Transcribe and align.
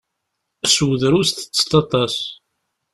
Sew 0.73 0.93
drus, 1.01 1.29
teṭṭseḍ 1.31 1.73
aṭas. 1.81 2.15